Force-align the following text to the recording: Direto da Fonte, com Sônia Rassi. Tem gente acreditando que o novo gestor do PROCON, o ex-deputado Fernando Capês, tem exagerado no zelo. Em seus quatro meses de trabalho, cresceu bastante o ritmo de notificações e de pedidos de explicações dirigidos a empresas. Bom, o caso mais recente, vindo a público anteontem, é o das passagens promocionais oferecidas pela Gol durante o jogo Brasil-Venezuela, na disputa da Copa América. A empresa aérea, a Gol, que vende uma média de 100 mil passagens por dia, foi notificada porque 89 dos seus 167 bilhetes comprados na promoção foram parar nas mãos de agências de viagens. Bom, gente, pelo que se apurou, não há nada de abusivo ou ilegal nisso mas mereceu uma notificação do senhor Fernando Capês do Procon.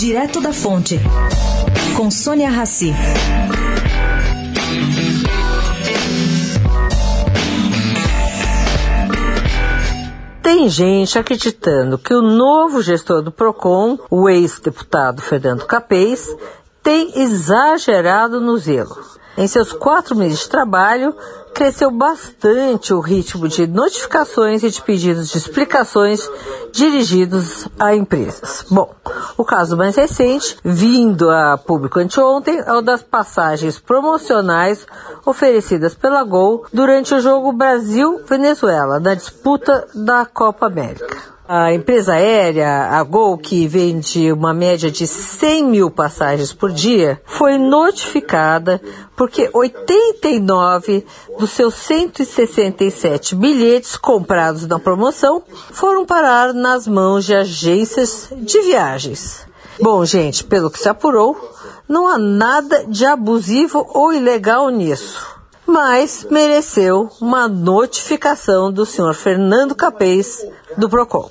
Direto 0.00 0.40
da 0.40 0.50
Fonte, 0.50 0.98
com 1.94 2.10
Sônia 2.10 2.48
Rassi. 2.48 2.90
Tem 10.42 10.70
gente 10.70 11.18
acreditando 11.18 11.98
que 11.98 12.14
o 12.14 12.22
novo 12.22 12.80
gestor 12.80 13.20
do 13.20 13.30
PROCON, 13.30 13.98
o 14.10 14.26
ex-deputado 14.26 15.20
Fernando 15.20 15.66
Capês, 15.66 16.34
tem 16.82 17.20
exagerado 17.20 18.40
no 18.40 18.56
zelo. 18.56 18.96
Em 19.40 19.48
seus 19.48 19.72
quatro 19.72 20.14
meses 20.14 20.40
de 20.40 20.50
trabalho, 20.50 21.16
cresceu 21.54 21.90
bastante 21.90 22.92
o 22.92 23.00
ritmo 23.00 23.48
de 23.48 23.66
notificações 23.66 24.62
e 24.62 24.68
de 24.68 24.82
pedidos 24.82 25.30
de 25.30 25.38
explicações 25.38 26.28
dirigidos 26.70 27.66
a 27.78 27.94
empresas. 27.94 28.66
Bom, 28.70 28.94
o 29.38 29.42
caso 29.42 29.78
mais 29.78 29.96
recente, 29.96 30.58
vindo 30.62 31.30
a 31.30 31.56
público 31.56 31.98
anteontem, 31.98 32.58
é 32.58 32.72
o 32.74 32.82
das 32.82 33.02
passagens 33.02 33.80
promocionais 33.80 34.86
oferecidas 35.24 35.94
pela 35.94 36.22
Gol 36.22 36.66
durante 36.70 37.14
o 37.14 37.20
jogo 37.22 37.50
Brasil-Venezuela, 37.50 39.00
na 39.00 39.14
disputa 39.14 39.88
da 39.94 40.26
Copa 40.26 40.66
América. 40.66 41.39
A 41.52 41.74
empresa 41.74 42.12
aérea, 42.12 42.90
a 42.92 43.02
Gol, 43.02 43.36
que 43.36 43.66
vende 43.66 44.30
uma 44.30 44.54
média 44.54 44.88
de 44.88 45.04
100 45.04 45.64
mil 45.64 45.90
passagens 45.90 46.52
por 46.52 46.70
dia, 46.70 47.20
foi 47.26 47.58
notificada 47.58 48.80
porque 49.16 49.50
89 49.52 51.04
dos 51.40 51.50
seus 51.50 51.74
167 51.74 53.34
bilhetes 53.34 53.96
comprados 53.96 54.64
na 54.64 54.78
promoção 54.78 55.42
foram 55.72 56.06
parar 56.06 56.54
nas 56.54 56.86
mãos 56.86 57.24
de 57.24 57.34
agências 57.34 58.28
de 58.30 58.60
viagens. 58.62 59.44
Bom, 59.82 60.04
gente, 60.04 60.44
pelo 60.44 60.70
que 60.70 60.78
se 60.78 60.88
apurou, 60.88 61.36
não 61.88 62.06
há 62.06 62.16
nada 62.16 62.84
de 62.86 63.04
abusivo 63.04 63.84
ou 63.92 64.12
ilegal 64.12 64.68
nisso 64.68 65.40
mas 65.66 66.26
mereceu 66.28 67.08
uma 67.20 67.46
notificação 67.46 68.72
do 68.72 68.84
senhor 68.84 69.14
Fernando 69.14 69.72
Capês 69.72 70.44
do 70.76 70.88
Procon. 70.88 71.30